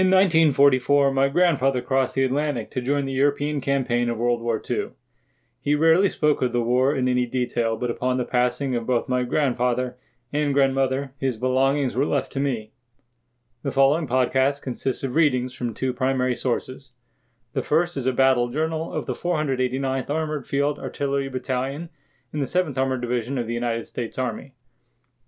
In 0.00 0.06
1944, 0.06 1.12
my 1.12 1.28
grandfather 1.28 1.82
crossed 1.82 2.14
the 2.14 2.24
Atlantic 2.24 2.70
to 2.70 2.80
join 2.80 3.04
the 3.04 3.12
European 3.12 3.60
campaign 3.60 4.08
of 4.08 4.16
World 4.16 4.40
War 4.40 4.58
II. 4.70 4.92
He 5.60 5.74
rarely 5.74 6.08
spoke 6.08 6.40
of 6.40 6.52
the 6.52 6.62
war 6.62 6.96
in 6.96 7.06
any 7.06 7.26
detail, 7.26 7.76
but 7.76 7.90
upon 7.90 8.16
the 8.16 8.24
passing 8.24 8.74
of 8.74 8.86
both 8.86 9.10
my 9.10 9.24
grandfather 9.24 9.98
and 10.32 10.54
grandmother, 10.54 11.12
his 11.18 11.36
belongings 11.36 11.96
were 11.96 12.06
left 12.06 12.32
to 12.32 12.40
me. 12.40 12.72
The 13.62 13.70
following 13.70 14.06
podcast 14.06 14.62
consists 14.62 15.02
of 15.02 15.16
readings 15.16 15.52
from 15.52 15.74
two 15.74 15.92
primary 15.92 16.34
sources. 16.34 16.92
The 17.52 17.62
first 17.62 17.94
is 17.98 18.06
a 18.06 18.14
battle 18.14 18.48
journal 18.48 18.94
of 18.94 19.04
the 19.04 19.12
489th 19.12 20.08
Armored 20.08 20.46
Field 20.46 20.78
Artillery 20.78 21.28
Battalion 21.28 21.90
in 22.32 22.40
the 22.40 22.46
7th 22.46 22.78
Armored 22.78 23.02
Division 23.02 23.36
of 23.36 23.46
the 23.46 23.52
United 23.52 23.86
States 23.86 24.16
Army. 24.16 24.54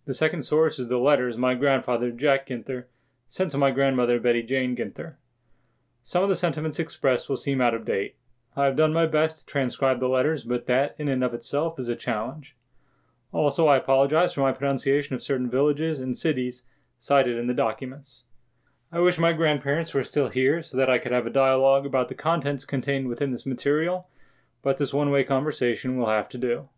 The 0.06 0.14
second 0.14 0.44
source 0.44 0.78
is 0.78 0.88
the 0.88 0.96
letters 0.96 1.36
my 1.36 1.54
grandfather, 1.54 2.10
Jack 2.10 2.48
Ginther, 2.48 2.84
sent 3.32 3.50
to 3.50 3.56
my 3.56 3.70
grandmother 3.70 4.20
Betty 4.20 4.42
Jane 4.42 4.76
Ginther. 4.76 5.14
Some 6.02 6.22
of 6.22 6.28
the 6.28 6.36
sentiments 6.36 6.78
expressed 6.78 7.30
will 7.30 7.38
seem 7.38 7.62
out 7.62 7.72
of 7.72 7.86
date. 7.86 8.14
I 8.54 8.66
have 8.66 8.76
done 8.76 8.92
my 8.92 9.06
best 9.06 9.38
to 9.38 9.46
transcribe 9.46 10.00
the 10.00 10.06
letters, 10.06 10.44
but 10.44 10.66
that 10.66 10.94
in 10.98 11.08
and 11.08 11.24
of 11.24 11.32
itself 11.32 11.78
is 11.78 11.88
a 11.88 11.96
challenge. 11.96 12.54
Also, 13.32 13.68
I 13.68 13.78
apologize 13.78 14.34
for 14.34 14.42
my 14.42 14.52
pronunciation 14.52 15.14
of 15.14 15.22
certain 15.22 15.48
villages 15.48 15.98
and 15.98 16.14
cities 16.14 16.64
cited 16.98 17.38
in 17.38 17.46
the 17.46 17.54
documents. 17.54 18.24
I 18.92 18.98
wish 18.98 19.16
my 19.16 19.32
grandparents 19.32 19.94
were 19.94 20.04
still 20.04 20.28
here 20.28 20.60
so 20.60 20.76
that 20.76 20.90
I 20.90 20.98
could 20.98 21.12
have 21.12 21.26
a 21.26 21.30
dialogue 21.30 21.86
about 21.86 22.08
the 22.08 22.14
contents 22.14 22.66
contained 22.66 23.08
within 23.08 23.30
this 23.30 23.46
material, 23.46 24.08
but 24.60 24.76
this 24.76 24.92
one 24.92 25.10
way 25.10 25.24
conversation 25.24 25.96
will 25.96 26.10
have 26.10 26.28
to 26.28 26.36
do. 26.36 26.68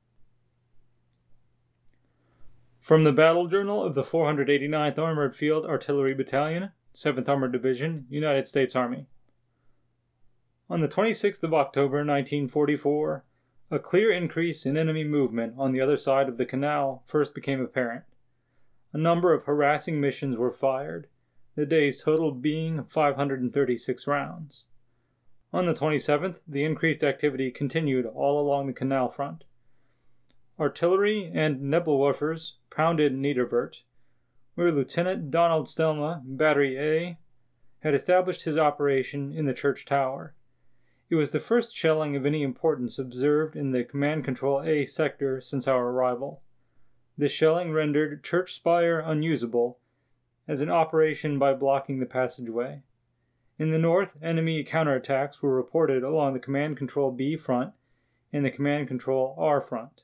From 2.84 3.04
the 3.04 3.12
Battle 3.12 3.46
Journal 3.46 3.82
of 3.82 3.94
the 3.94 4.02
489th 4.02 4.98
Armored 4.98 5.34
Field 5.34 5.64
Artillery 5.64 6.12
Battalion, 6.12 6.72
7th 6.94 7.26
Armored 7.26 7.50
Division, 7.50 8.04
United 8.10 8.46
States 8.46 8.76
Army. 8.76 9.06
On 10.68 10.82
the 10.82 10.86
26th 10.86 11.42
of 11.42 11.54
October 11.54 12.04
1944, 12.04 13.24
a 13.70 13.78
clear 13.78 14.12
increase 14.12 14.66
in 14.66 14.76
enemy 14.76 15.02
movement 15.02 15.54
on 15.56 15.72
the 15.72 15.80
other 15.80 15.96
side 15.96 16.28
of 16.28 16.36
the 16.36 16.44
canal 16.44 17.02
first 17.06 17.34
became 17.34 17.58
apparent. 17.58 18.04
A 18.92 18.98
number 18.98 19.32
of 19.32 19.44
harassing 19.44 19.98
missions 19.98 20.36
were 20.36 20.50
fired, 20.50 21.06
the 21.56 21.64
day's 21.64 22.02
total 22.02 22.32
being 22.32 22.84
536 22.84 24.06
rounds. 24.06 24.66
On 25.54 25.64
the 25.64 25.72
27th, 25.72 26.42
the 26.46 26.64
increased 26.64 27.02
activity 27.02 27.50
continued 27.50 28.04
all 28.04 28.38
along 28.38 28.66
the 28.66 28.74
canal 28.74 29.08
front. 29.08 29.44
Artillery 30.58 31.32
and 31.34 31.62
Nebelwerfers 31.62 32.52
pounded 32.70 33.12
Nederweert, 33.12 33.78
where 34.54 34.70
Lieutenant 34.70 35.32
Donald 35.32 35.66
Stelma, 35.66 36.22
Battery 36.24 36.78
A, 36.78 37.18
had 37.80 37.92
established 37.92 38.44
his 38.44 38.56
operation 38.56 39.32
in 39.32 39.46
the 39.46 39.52
church 39.52 39.84
tower. 39.84 40.34
It 41.10 41.16
was 41.16 41.32
the 41.32 41.40
first 41.40 41.74
shelling 41.74 42.14
of 42.14 42.24
any 42.24 42.42
importance 42.42 43.00
observed 43.00 43.56
in 43.56 43.72
the 43.72 43.82
Command 43.82 44.24
Control 44.24 44.62
A 44.62 44.84
sector 44.84 45.40
since 45.40 45.66
our 45.66 45.88
arrival. 45.88 46.40
This 47.18 47.32
shelling 47.32 47.72
rendered 47.72 48.22
Church 48.22 48.54
Spire 48.54 49.00
unusable 49.00 49.80
as 50.46 50.60
an 50.60 50.70
operation 50.70 51.38
by 51.38 51.54
blocking 51.54 51.98
the 51.98 52.06
passageway. 52.06 52.82
In 53.58 53.70
the 53.70 53.78
north, 53.78 54.16
enemy 54.22 54.64
counterattacks 54.64 55.42
were 55.42 55.54
reported 55.54 56.04
along 56.04 56.34
the 56.34 56.40
Command 56.40 56.76
Control 56.76 57.10
B 57.10 57.36
front 57.36 57.72
and 58.32 58.44
the 58.44 58.50
Command 58.50 58.86
Control 58.86 59.34
R 59.36 59.60
front. 59.60 60.02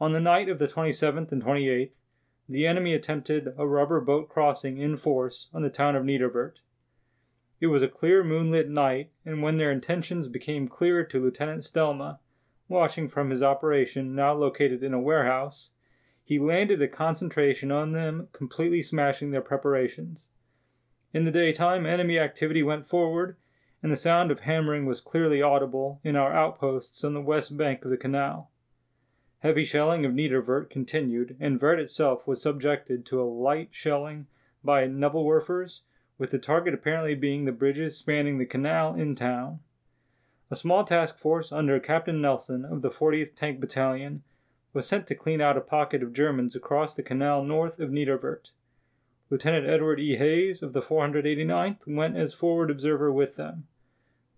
On 0.00 0.12
the 0.12 0.20
night 0.20 0.48
of 0.48 0.58
the 0.58 0.68
27th 0.68 1.32
and 1.32 1.42
28th, 1.42 2.00
the 2.48 2.66
enemy 2.66 2.94
attempted 2.94 3.52
a 3.58 3.66
rubber 3.66 4.00
boat 4.00 4.28
crossing 4.28 4.78
in 4.78 4.96
force 4.96 5.48
on 5.52 5.62
the 5.62 5.68
town 5.68 5.96
of 5.96 6.04
Nederweert. 6.04 6.60
It 7.60 7.66
was 7.66 7.82
a 7.82 7.88
clear 7.88 8.22
moonlit 8.22 8.68
night, 8.68 9.10
and 9.26 9.42
when 9.42 9.58
their 9.58 9.72
intentions 9.72 10.28
became 10.28 10.68
clear 10.68 11.04
to 11.04 11.20
Lieutenant 11.20 11.64
Stelma, 11.64 12.20
watching 12.68 13.08
from 13.08 13.30
his 13.30 13.42
operation 13.42 14.14
now 14.14 14.32
located 14.34 14.84
in 14.84 14.94
a 14.94 15.00
warehouse, 15.00 15.70
he 16.22 16.38
landed 16.38 16.80
a 16.80 16.86
concentration 16.86 17.72
on 17.72 17.92
them, 17.92 18.28
completely 18.32 18.82
smashing 18.82 19.32
their 19.32 19.40
preparations. 19.40 20.28
In 21.12 21.24
the 21.24 21.32
daytime, 21.32 21.86
enemy 21.86 22.18
activity 22.18 22.62
went 22.62 22.86
forward, 22.86 23.36
and 23.82 23.90
the 23.90 23.96
sound 23.96 24.30
of 24.30 24.40
hammering 24.40 24.86
was 24.86 25.00
clearly 25.00 25.42
audible 25.42 26.00
in 26.04 26.14
our 26.14 26.32
outposts 26.32 27.02
on 27.02 27.14
the 27.14 27.20
west 27.20 27.56
bank 27.56 27.84
of 27.84 27.90
the 27.90 27.96
canal. 27.96 28.50
Heavy 29.40 29.64
shelling 29.64 30.04
of 30.04 30.12
Nederweert 30.12 30.68
continued, 30.68 31.36
and 31.38 31.60
Weert 31.60 31.78
itself 31.78 32.26
was 32.26 32.42
subjected 32.42 33.06
to 33.06 33.20
a 33.20 33.22
light 33.22 33.68
shelling 33.70 34.26
by 34.64 34.86
Nebelwerfers, 34.86 35.82
with 36.18 36.32
the 36.32 36.38
target 36.38 36.74
apparently 36.74 37.14
being 37.14 37.44
the 37.44 37.52
bridges 37.52 37.96
spanning 37.96 38.38
the 38.38 38.44
canal 38.44 38.94
in 38.94 39.14
town. 39.14 39.60
A 40.50 40.56
small 40.56 40.84
task 40.84 41.18
force 41.18 41.52
under 41.52 41.78
Captain 41.78 42.20
Nelson 42.20 42.64
of 42.64 42.82
the 42.82 42.90
40th 42.90 43.36
Tank 43.36 43.60
Battalion 43.60 44.24
was 44.72 44.86
sent 44.86 45.06
to 45.06 45.14
clean 45.14 45.40
out 45.40 45.56
a 45.56 45.60
pocket 45.60 46.02
of 46.02 46.12
Germans 46.12 46.56
across 46.56 46.94
the 46.94 47.02
canal 47.02 47.44
north 47.44 47.78
of 47.78 47.90
Nederweert. 47.90 48.50
Lieutenant 49.30 49.68
Edward 49.68 50.00
E. 50.00 50.16
Hayes 50.16 50.62
of 50.62 50.72
the 50.72 50.80
489th 50.80 51.86
went 51.86 52.16
as 52.16 52.34
forward 52.34 52.70
observer 52.70 53.12
with 53.12 53.36
them. 53.36 53.68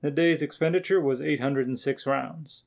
The 0.02 0.10
day's 0.10 0.42
expenditure 0.42 1.00
was 1.00 1.20
806 1.20 2.06
rounds. 2.06 2.64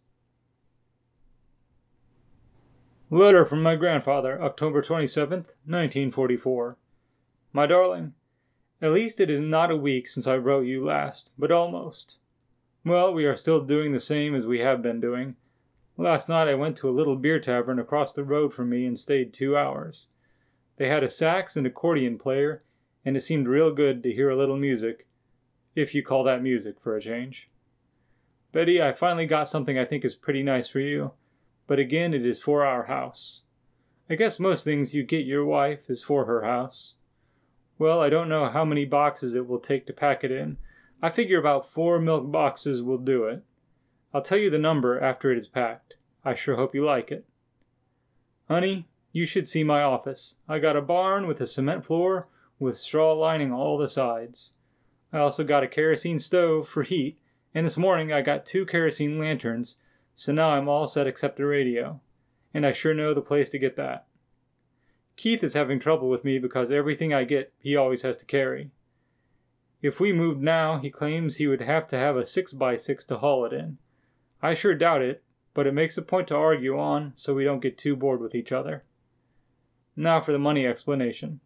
Letter 3.13 3.45
from 3.45 3.61
my 3.61 3.75
grandfather, 3.75 4.41
October 4.41 4.81
27th, 4.81 5.53
1944. 5.67 6.77
My 7.53 7.67
darling, 7.67 8.13
at 8.81 8.91
least 8.91 9.19
it 9.19 9.29
is 9.29 9.39
not 9.39 9.69
a 9.69 9.77
week 9.77 10.07
since 10.07 10.25
I 10.25 10.37
wrote 10.37 10.65
you 10.65 10.83
last, 10.83 11.29
but 11.37 11.51
almost. 11.51 12.17
Well, 12.83 13.13
we 13.13 13.25
are 13.25 13.35
still 13.35 13.61
doing 13.61 13.91
the 13.91 13.99
same 13.99 14.33
as 14.33 14.47
we 14.47 14.61
have 14.61 14.81
been 14.81 14.99
doing. 14.99 15.35
Last 15.95 16.27
night 16.27 16.47
I 16.47 16.55
went 16.55 16.75
to 16.77 16.89
a 16.89 16.97
little 16.97 17.15
beer 17.15 17.39
tavern 17.39 17.77
across 17.77 18.11
the 18.11 18.23
road 18.23 18.51
from 18.51 18.71
me 18.71 18.83
and 18.87 18.97
stayed 18.97 19.31
two 19.31 19.55
hours. 19.55 20.07
They 20.77 20.89
had 20.89 21.03
a 21.03 21.07
sax 21.07 21.55
and 21.55 21.67
accordion 21.67 22.17
player, 22.17 22.63
and 23.05 23.15
it 23.15 23.21
seemed 23.21 23.47
real 23.47 23.71
good 23.71 24.01
to 24.01 24.11
hear 24.11 24.31
a 24.31 24.35
little 24.35 24.57
music, 24.57 25.05
if 25.75 25.93
you 25.93 26.01
call 26.01 26.23
that 26.23 26.41
music 26.41 26.81
for 26.81 26.97
a 26.97 27.01
change. 27.01 27.47
Betty, 28.51 28.81
I 28.81 28.91
finally 28.91 29.27
got 29.27 29.47
something 29.47 29.77
I 29.77 29.85
think 29.85 30.03
is 30.03 30.15
pretty 30.15 30.41
nice 30.41 30.67
for 30.67 30.79
you 30.79 31.11
but 31.67 31.79
again 31.79 32.13
it 32.13 32.25
is 32.25 32.41
for 32.41 32.65
our 32.65 32.83
house. 32.85 33.41
I 34.09 34.15
guess 34.15 34.39
most 34.39 34.63
things 34.63 34.93
you 34.93 35.03
get 35.03 35.25
your 35.25 35.45
wife 35.45 35.89
is 35.89 36.03
for 36.03 36.25
her 36.25 36.43
house. 36.43 36.95
Well, 37.79 38.01
I 38.01 38.09
don't 38.09 38.29
know 38.29 38.49
how 38.49 38.65
many 38.65 38.85
boxes 38.85 39.33
it 39.33 39.47
will 39.47 39.59
take 39.59 39.87
to 39.87 39.93
pack 39.93 40.23
it 40.23 40.31
in. 40.31 40.57
I 41.01 41.09
figure 41.09 41.39
about 41.39 41.69
four 41.69 41.99
milk 41.99 42.31
boxes 42.31 42.81
will 42.81 42.97
do 42.97 43.25
it. 43.25 43.43
I'll 44.13 44.21
tell 44.21 44.37
you 44.37 44.49
the 44.49 44.59
number 44.59 44.99
after 44.99 45.31
it 45.31 45.37
is 45.37 45.47
packed. 45.47 45.95
I 46.23 46.35
sure 46.35 46.55
hope 46.55 46.75
you 46.75 46.85
like 46.85 47.11
it. 47.11 47.25
Honey, 48.47 48.87
you 49.11 49.25
should 49.25 49.47
see 49.47 49.63
my 49.63 49.81
office. 49.81 50.35
I 50.47 50.59
got 50.59 50.75
a 50.75 50.81
barn 50.81 51.27
with 51.27 51.41
a 51.41 51.47
cement 51.47 51.85
floor 51.85 52.27
with 52.59 52.77
straw 52.77 53.13
lining 53.13 53.51
all 53.51 53.77
the 53.77 53.87
sides. 53.87 54.53
I 55.11 55.19
also 55.19 55.43
got 55.43 55.63
a 55.63 55.67
kerosene 55.67 56.19
stove 56.19 56.67
for 56.67 56.83
heat, 56.83 57.19
and 57.53 57.65
this 57.65 57.77
morning 57.77 58.11
I 58.11 58.21
got 58.21 58.45
two 58.45 58.65
kerosene 58.65 59.19
lanterns 59.19 59.75
so 60.15 60.31
now 60.31 60.49
I'm 60.49 60.67
all 60.67 60.87
set 60.87 61.07
except 61.07 61.37
the 61.37 61.45
radio, 61.45 61.99
and 62.53 62.65
I 62.65 62.71
sure 62.71 62.93
know 62.93 63.13
the 63.13 63.21
place 63.21 63.49
to 63.49 63.59
get 63.59 63.75
that. 63.77 64.05
Keith 65.15 65.43
is 65.43 65.53
having 65.53 65.79
trouble 65.79 66.09
with 66.09 66.23
me 66.23 66.39
because 66.39 66.71
everything 66.71 67.13
I 67.13 67.23
get 67.23 67.53
he 67.59 67.75
always 67.75 68.01
has 68.01 68.17
to 68.17 68.25
carry. 68.25 68.71
If 69.81 69.99
we 69.99 70.13
moved 70.13 70.41
now, 70.41 70.79
he 70.79 70.89
claims 70.89 71.35
he 71.35 71.47
would 71.47 71.61
have 71.61 71.87
to 71.89 71.97
have 71.97 72.15
a 72.15 72.25
6 72.25 72.53
by 72.53 72.75
6 72.75 73.05
to 73.05 73.17
haul 73.17 73.45
it 73.45 73.53
in. 73.53 73.77
I 74.41 74.53
sure 74.53 74.75
doubt 74.75 75.01
it, 75.01 75.23
but 75.53 75.67
it 75.67 75.73
makes 75.73 75.97
a 75.97 76.01
point 76.01 76.27
to 76.29 76.35
argue 76.35 76.79
on 76.79 77.13
so 77.15 77.33
we 77.33 77.43
don't 77.43 77.61
get 77.61 77.77
too 77.77 77.95
bored 77.95 78.21
with 78.21 78.33
each 78.33 78.51
other. 78.51 78.83
Now 79.95 80.21
for 80.21 80.31
the 80.31 80.39
money 80.39 80.65
explanation. 80.65 81.41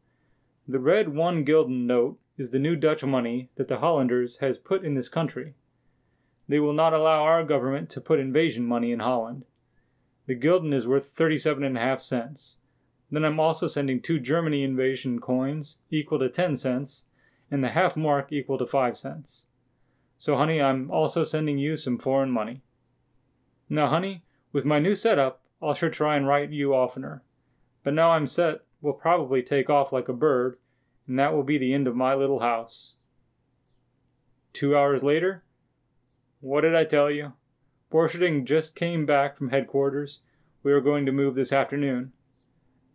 The 0.67 0.79
red 0.79 1.09
one 1.09 1.43
gulden 1.43 1.87
note 1.87 2.19
is 2.37 2.51
the 2.51 2.59
new 2.59 2.75
Dutch 2.75 3.03
money 3.03 3.49
that 3.55 3.67
the 3.67 3.79
Hollanders 3.79 4.37
has 4.37 4.57
put 4.57 4.85
in 4.85 4.93
this 4.93 5.09
country. 5.09 5.55
They 6.47 6.59
will 6.59 6.73
not 6.73 6.93
allow 6.93 7.23
our 7.23 7.43
government 7.43 7.89
to 7.91 8.01
put 8.01 8.19
invasion 8.19 8.65
money 8.65 8.91
in 8.91 8.99
Holland. 8.99 9.45
The 10.27 10.35
gulden 10.35 10.73
is 10.73 10.87
worth 10.87 11.07
37 11.07 11.63
and 11.63 11.77
a 11.77 11.81
half 11.81 12.01
cents. 12.01 12.57
Then 13.09 13.23
I'm 13.23 13.39
also 13.39 13.67
sending 13.67 14.01
two 14.01 14.19
Germany 14.19 14.63
invasion 14.63 15.19
coins 15.19 15.77
equal 15.89 16.19
to 16.19 16.29
10 16.29 16.55
cents 16.55 17.05
and 17.49 17.63
the 17.63 17.69
half 17.69 17.95
mark 17.95 18.31
equal 18.31 18.57
to 18.57 18.65
5 18.65 18.97
cents. 18.97 19.45
So, 20.17 20.35
honey, 20.35 20.61
I'm 20.61 20.91
also 20.91 21.23
sending 21.23 21.57
you 21.57 21.77
some 21.77 21.97
foreign 21.97 22.31
money. 22.31 22.61
Now, 23.69 23.87
honey, 23.87 24.23
with 24.51 24.65
my 24.65 24.79
new 24.79 24.95
setup, 24.95 25.41
I'll 25.61 25.73
sure 25.73 25.89
try 25.89 26.17
and 26.17 26.27
write 26.27 26.51
you 26.51 26.73
oftener. 26.73 27.23
But 27.83 27.93
now 27.93 28.11
I'm 28.11 28.27
set, 28.27 28.61
we'll 28.81 28.93
probably 28.93 29.41
take 29.41 29.69
off 29.69 29.93
like 29.93 30.09
a 30.09 30.13
bird, 30.13 30.57
and 31.07 31.17
that 31.19 31.33
will 31.33 31.43
be 31.43 31.57
the 31.57 31.73
end 31.73 31.87
of 31.87 31.95
my 31.95 32.13
little 32.15 32.39
house. 32.39 32.95
Two 34.53 34.75
hours 34.75 35.03
later, 35.03 35.43
what 36.47 36.61
did 36.61 36.73
I 36.73 36.85
tell 36.85 37.11
you? 37.11 37.33
Borcherding 37.91 38.45
just 38.45 38.73
came 38.73 39.05
back 39.05 39.35
from 39.35 39.49
headquarters. 39.49 40.21
We 40.63 40.71
are 40.71 40.79
going 40.79 41.05
to 41.05 41.11
move 41.11 41.35
this 41.35 41.51
afternoon. 41.51 42.13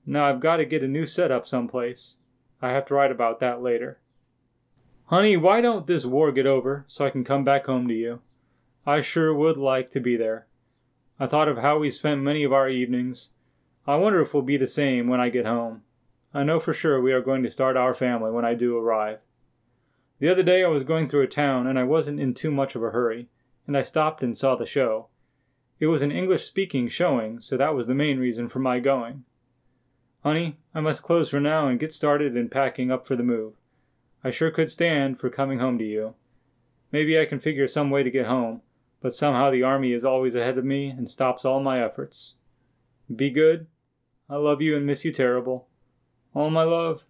Now 0.06 0.24
I've 0.24 0.40
got 0.40 0.56
to 0.56 0.64
get 0.64 0.82
a 0.82 0.88
new 0.88 1.04
setup 1.04 1.46
someplace. 1.46 2.16
I 2.62 2.70
have 2.70 2.86
to 2.86 2.94
write 2.94 3.10
about 3.10 3.40
that 3.40 3.62
later. 3.62 4.00
Honey, 5.06 5.36
why 5.36 5.60
don't 5.60 5.86
this 5.86 6.06
war 6.06 6.32
get 6.32 6.46
over 6.46 6.84
so 6.88 7.04
I 7.04 7.10
can 7.10 7.24
come 7.24 7.44
back 7.44 7.66
home 7.66 7.86
to 7.88 7.94
you? 7.94 8.20
I 8.86 9.02
sure 9.02 9.34
would 9.34 9.58
like 9.58 9.90
to 9.90 10.00
be 10.00 10.16
there. 10.16 10.46
I 11.20 11.26
thought 11.26 11.48
of 11.48 11.58
how 11.58 11.78
we 11.78 11.90
spent 11.90 12.22
many 12.22 12.44
of 12.44 12.54
our 12.54 12.70
evenings. 12.70 13.28
I 13.86 13.96
wonder 13.96 14.22
if 14.22 14.32
we'll 14.32 14.42
be 14.42 14.56
the 14.56 14.66
same 14.66 15.08
when 15.08 15.20
I 15.20 15.28
get 15.28 15.44
home. 15.44 15.82
I 16.32 16.42
know 16.42 16.58
for 16.58 16.72
sure 16.72 17.02
we 17.02 17.12
are 17.12 17.20
going 17.20 17.42
to 17.42 17.50
start 17.50 17.76
our 17.76 17.92
family 17.92 18.30
when 18.30 18.46
I 18.46 18.54
do 18.54 18.78
arrive. 18.78 19.18
The 20.20 20.30
other 20.30 20.42
day 20.42 20.64
I 20.64 20.68
was 20.68 20.84
going 20.84 21.06
through 21.06 21.22
a 21.22 21.26
town 21.26 21.66
and 21.66 21.78
I 21.78 21.84
wasn't 21.84 22.18
in 22.18 22.32
too 22.32 22.50
much 22.50 22.74
of 22.74 22.82
a 22.82 22.90
hurry, 22.90 23.28
and 23.66 23.76
I 23.76 23.82
stopped 23.82 24.22
and 24.22 24.36
saw 24.36 24.56
the 24.56 24.66
show. 24.66 25.08
It 25.78 25.86
was 25.86 26.02
an 26.02 26.12
English 26.12 26.46
speaking 26.46 26.88
showing, 26.88 27.40
so 27.40 27.56
that 27.56 27.74
was 27.74 27.86
the 27.86 27.94
main 27.94 28.18
reason 28.18 28.48
for 28.48 28.58
my 28.58 28.78
going. 28.78 29.24
Honey, 30.22 30.58
I 30.74 30.80
must 30.80 31.02
close 31.02 31.30
for 31.30 31.40
now 31.40 31.66
and 31.66 31.80
get 31.80 31.92
started 31.92 32.36
in 32.36 32.48
packing 32.48 32.92
up 32.92 33.06
for 33.06 33.16
the 33.16 33.24
move. 33.24 33.54
I 34.22 34.30
sure 34.30 34.52
could 34.52 34.70
stand 34.70 35.18
for 35.18 35.30
coming 35.30 35.58
home 35.58 35.78
to 35.78 35.84
you. 35.84 36.14
Maybe 36.92 37.18
I 37.18 37.24
can 37.24 37.40
figure 37.40 37.66
some 37.66 37.90
way 37.90 38.04
to 38.04 38.10
get 38.10 38.26
home, 38.26 38.62
but 39.00 39.14
somehow 39.14 39.50
the 39.50 39.64
army 39.64 39.92
is 39.92 40.04
always 40.04 40.36
ahead 40.36 40.58
of 40.58 40.64
me 40.64 40.90
and 40.90 41.10
stops 41.10 41.44
all 41.44 41.60
my 41.60 41.84
efforts. 41.84 42.34
Be 43.14 43.30
good. 43.30 43.66
I 44.30 44.36
love 44.36 44.62
you 44.62 44.76
and 44.76 44.86
miss 44.86 45.04
you 45.04 45.12
terrible. 45.12 45.66
All 46.34 46.50
my 46.50 46.62
love, 46.62 47.04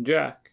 Jack. 0.00 0.52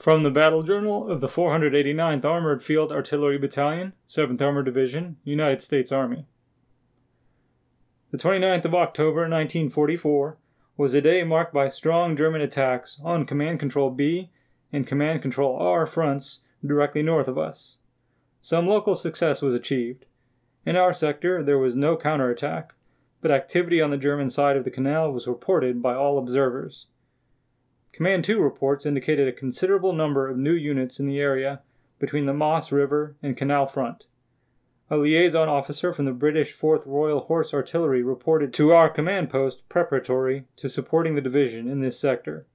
From 0.00 0.22
the 0.22 0.30
Battle 0.30 0.62
Journal 0.62 1.10
of 1.10 1.20
the 1.20 1.26
489th 1.26 2.24
Armored 2.24 2.62
Field 2.62 2.90
Artillery 2.90 3.36
Battalion, 3.36 3.92
7th 4.08 4.40
Armored 4.40 4.64
Division, 4.64 5.18
United 5.24 5.60
States 5.60 5.92
Army. 5.92 6.24
The 8.10 8.16
29th 8.16 8.64
of 8.64 8.74
October, 8.74 9.28
1944, 9.28 10.38
was 10.78 10.94
a 10.94 11.02
day 11.02 11.22
marked 11.22 11.52
by 11.52 11.68
strong 11.68 12.16
German 12.16 12.40
attacks 12.40 12.98
on 13.04 13.26
Command 13.26 13.60
Control 13.60 13.90
B 13.90 14.30
and 14.72 14.86
Command 14.86 15.20
Control 15.20 15.58
R 15.58 15.84
fronts 15.84 16.40
directly 16.64 17.02
north 17.02 17.28
of 17.28 17.36
us. 17.36 17.76
Some 18.40 18.66
local 18.66 18.94
success 18.94 19.42
was 19.42 19.52
achieved. 19.52 20.06
In 20.64 20.76
our 20.76 20.94
sector, 20.94 21.42
there 21.42 21.58
was 21.58 21.76
no 21.76 21.98
counterattack, 21.98 22.72
but 23.20 23.30
activity 23.30 23.82
on 23.82 23.90
the 23.90 23.98
German 23.98 24.30
side 24.30 24.56
of 24.56 24.64
the 24.64 24.70
canal 24.70 25.12
was 25.12 25.26
reported 25.26 25.82
by 25.82 25.94
all 25.94 26.16
observers. 26.16 26.86
Command 27.92 28.24
2 28.24 28.40
reports 28.40 28.86
indicated 28.86 29.26
a 29.26 29.32
considerable 29.32 29.92
number 29.92 30.28
of 30.28 30.36
new 30.36 30.52
units 30.52 31.00
in 31.00 31.06
the 31.06 31.18
area 31.18 31.60
between 31.98 32.26
the 32.26 32.32
Maas 32.32 32.72
River 32.72 33.16
and 33.22 33.36
Canal 33.36 33.66
Front. 33.66 34.06
A 34.90 34.96
liaison 34.96 35.48
officer 35.48 35.92
from 35.92 36.04
the 36.04 36.12
British 36.12 36.56
4th 36.56 36.84
Royal 36.86 37.20
Horse 37.20 37.54
Artillery 37.54 38.02
reported 38.02 38.52
to 38.54 38.72
our 38.72 38.88
command 38.88 39.30
post 39.30 39.68
preparatory 39.68 40.46
to 40.56 40.68
supporting 40.68 41.14
the 41.14 41.20
division 41.20 41.68
in 41.68 41.80
this 41.80 41.98
sector. 41.98 42.46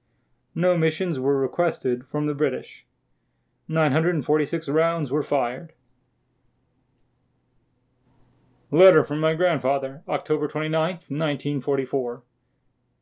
No 0.54 0.76
missions 0.76 1.18
were 1.18 1.38
requested 1.38 2.06
from 2.06 2.26
the 2.26 2.34
British. 2.34 2.84
946 3.68 4.68
rounds 4.68 5.10
were 5.10 5.22
fired. 5.22 5.72
Letter 8.70 9.04
from 9.04 9.20
my 9.20 9.34
grandfather, 9.34 10.02
October 10.08 10.48
29th, 10.48 11.08
1944. 11.08 12.22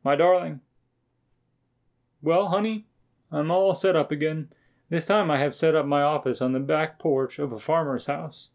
My 0.03 0.15
darling. 0.15 0.61
Well, 2.25 2.47
honey, 2.47 2.87
I'm 3.31 3.51
all 3.51 3.75
set 3.75 3.95
up 3.95 4.11
again. 4.11 4.49
This 4.89 5.05
time 5.05 5.29
I 5.29 5.37
have 5.37 5.53
set 5.53 5.75
up 5.75 5.85
my 5.85 6.01
office 6.01 6.41
on 6.41 6.53
the 6.53 6.59
back 6.59 6.97
porch 6.97 7.37
of 7.37 7.53
a 7.53 7.59
farmer's 7.59 8.07
house. 8.07 8.49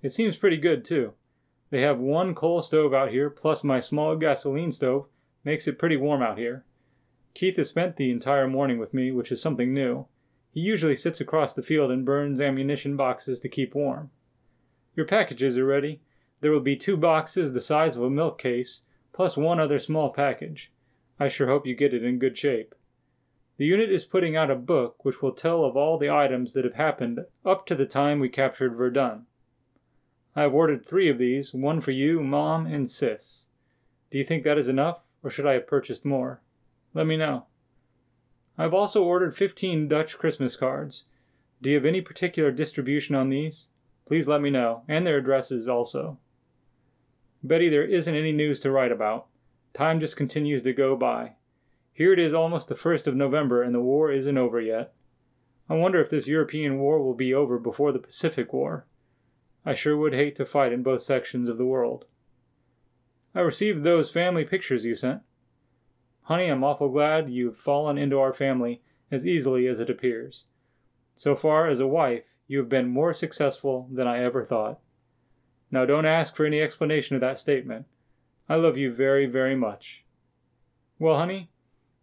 It 0.00 0.12
seems 0.12 0.38
pretty 0.38 0.56
good, 0.56 0.82
too. 0.82 1.12
They 1.68 1.82
have 1.82 1.98
one 1.98 2.34
coal 2.34 2.62
stove 2.62 2.94
out 2.94 3.10
here, 3.10 3.28
plus 3.28 3.62
my 3.62 3.80
small 3.80 4.16
gasoline 4.16 4.72
stove. 4.72 5.08
Makes 5.44 5.68
it 5.68 5.78
pretty 5.78 5.98
warm 5.98 6.22
out 6.22 6.38
here. 6.38 6.64
Keith 7.34 7.56
has 7.56 7.68
spent 7.68 7.96
the 7.96 8.10
entire 8.10 8.48
morning 8.48 8.78
with 8.78 8.94
me, 8.94 9.12
which 9.12 9.30
is 9.30 9.42
something 9.42 9.74
new. 9.74 10.06
He 10.50 10.60
usually 10.60 10.96
sits 10.96 11.20
across 11.20 11.52
the 11.52 11.62
field 11.62 11.90
and 11.90 12.06
burns 12.06 12.40
ammunition 12.40 12.96
boxes 12.96 13.40
to 13.40 13.48
keep 13.50 13.74
warm. 13.74 14.10
Your 14.96 15.04
packages 15.04 15.58
are 15.58 15.66
ready. 15.66 16.00
There 16.40 16.50
will 16.50 16.60
be 16.60 16.76
two 16.76 16.96
boxes 16.96 17.52
the 17.52 17.60
size 17.60 17.94
of 17.94 18.04
a 18.04 18.08
milk 18.08 18.40
case, 18.40 18.80
plus 19.12 19.36
one 19.36 19.60
other 19.60 19.78
small 19.78 20.08
package. 20.08 20.72
I 21.20 21.28
sure 21.28 21.48
hope 21.48 21.66
you 21.66 21.76
get 21.76 21.92
it 21.92 22.02
in 22.02 22.18
good 22.18 22.38
shape. 22.38 22.74
The 23.62 23.68
unit 23.68 23.92
is 23.92 24.04
putting 24.04 24.34
out 24.34 24.50
a 24.50 24.56
book 24.56 25.04
which 25.04 25.22
will 25.22 25.30
tell 25.30 25.64
of 25.64 25.76
all 25.76 25.96
the 25.96 26.10
items 26.10 26.52
that 26.54 26.64
have 26.64 26.74
happened 26.74 27.20
up 27.44 27.64
to 27.66 27.76
the 27.76 27.86
time 27.86 28.18
we 28.18 28.28
captured 28.28 28.74
Verdun. 28.74 29.26
I 30.34 30.42
have 30.42 30.52
ordered 30.52 30.84
three 30.84 31.08
of 31.08 31.16
these, 31.16 31.54
one 31.54 31.80
for 31.80 31.92
you, 31.92 32.20
Mom, 32.24 32.66
and 32.66 32.90
Sis. 32.90 33.46
Do 34.10 34.18
you 34.18 34.24
think 34.24 34.42
that 34.42 34.58
is 34.58 34.68
enough, 34.68 35.04
or 35.22 35.30
should 35.30 35.46
I 35.46 35.52
have 35.52 35.68
purchased 35.68 36.04
more? 36.04 36.42
Let 36.92 37.06
me 37.06 37.16
know. 37.16 37.46
I 38.58 38.64
have 38.64 38.74
also 38.74 39.04
ordered 39.04 39.36
15 39.36 39.86
Dutch 39.86 40.18
Christmas 40.18 40.56
cards. 40.56 41.04
Do 41.62 41.70
you 41.70 41.76
have 41.76 41.86
any 41.86 42.00
particular 42.00 42.50
distribution 42.50 43.14
on 43.14 43.28
these? 43.28 43.68
Please 44.06 44.26
let 44.26 44.42
me 44.42 44.50
know, 44.50 44.82
and 44.88 45.06
their 45.06 45.18
addresses 45.18 45.68
also. 45.68 46.18
Betty, 47.44 47.68
there 47.68 47.84
isn't 47.84 48.12
any 48.12 48.32
news 48.32 48.58
to 48.58 48.72
write 48.72 48.90
about. 48.90 49.28
Time 49.72 50.00
just 50.00 50.16
continues 50.16 50.64
to 50.64 50.72
go 50.72 50.96
by. 50.96 51.36
Here 51.94 52.12
it 52.12 52.18
is 52.18 52.32
almost 52.32 52.68
the 52.68 52.74
1st 52.74 53.06
of 53.06 53.14
November, 53.14 53.62
and 53.62 53.74
the 53.74 53.80
war 53.80 54.10
isn't 54.10 54.38
over 54.38 54.60
yet. 54.60 54.94
I 55.68 55.74
wonder 55.74 56.00
if 56.00 56.10
this 56.10 56.26
European 56.26 56.78
war 56.78 57.02
will 57.02 57.14
be 57.14 57.34
over 57.34 57.58
before 57.58 57.92
the 57.92 57.98
Pacific 57.98 58.52
War. 58.52 58.86
I 59.64 59.74
sure 59.74 59.96
would 59.96 60.14
hate 60.14 60.34
to 60.36 60.46
fight 60.46 60.72
in 60.72 60.82
both 60.82 61.02
sections 61.02 61.48
of 61.48 61.58
the 61.58 61.66
world. 61.66 62.06
I 63.34 63.40
received 63.40 63.84
those 63.84 64.10
family 64.10 64.44
pictures 64.44 64.84
you 64.84 64.94
sent. 64.94 65.22
Honey, 66.22 66.48
I'm 66.48 66.64
awful 66.64 66.88
glad 66.88 67.30
you've 67.30 67.56
fallen 67.56 67.98
into 67.98 68.18
our 68.18 68.32
family 68.32 68.82
as 69.10 69.26
easily 69.26 69.66
as 69.66 69.80
it 69.80 69.90
appears. 69.90 70.44
So 71.14 71.36
far 71.36 71.68
as 71.68 71.78
a 71.78 71.86
wife, 71.86 72.38
you 72.48 72.58
have 72.58 72.68
been 72.68 72.88
more 72.88 73.12
successful 73.12 73.88
than 73.92 74.06
I 74.06 74.22
ever 74.22 74.44
thought. 74.44 74.80
Now 75.70 75.84
don't 75.84 76.06
ask 76.06 76.34
for 76.34 76.44
any 76.44 76.60
explanation 76.60 77.16
of 77.16 77.20
that 77.20 77.38
statement. 77.38 77.86
I 78.48 78.56
love 78.56 78.76
you 78.76 78.92
very, 78.92 79.26
very 79.26 79.54
much. 79.54 80.04
Well, 80.98 81.16
honey, 81.16 81.50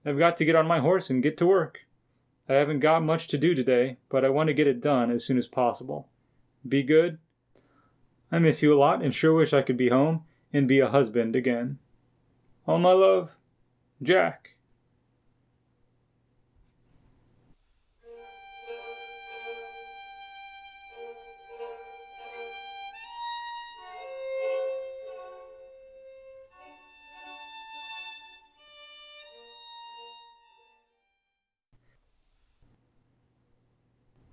I've 0.09 0.19
got 0.19 0.37
to 0.37 0.45
get 0.45 0.55
on 0.55 0.67
my 0.67 0.79
horse 0.79 1.09
and 1.09 1.23
get 1.23 1.37
to 1.37 1.45
work. 1.45 1.79
I 2.47 2.53
haven't 2.53 2.79
got 2.79 3.03
much 3.03 3.27
to 3.27 3.37
do 3.37 3.53
today, 3.53 3.97
but 4.09 4.25
I 4.25 4.29
want 4.29 4.47
to 4.47 4.53
get 4.53 4.67
it 4.67 4.81
done 4.81 5.11
as 5.11 5.23
soon 5.23 5.37
as 5.37 5.47
possible. 5.47 6.07
Be 6.67 6.83
good 6.83 7.19
I 8.31 8.39
miss 8.39 8.61
you 8.61 8.73
a 8.73 8.77
lot 8.77 9.01
and 9.01 9.13
sure 9.13 9.33
wish 9.33 9.53
I 9.53 9.61
could 9.61 9.77
be 9.77 9.89
home 9.89 10.23
and 10.53 10.67
be 10.67 10.79
a 10.79 10.89
husband 10.89 11.35
again. 11.35 11.79
All 12.67 12.77
my 12.77 12.91
love, 12.91 13.37
Jack. 14.01 14.55